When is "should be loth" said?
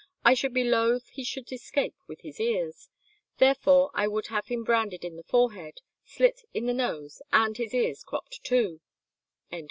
0.33-1.09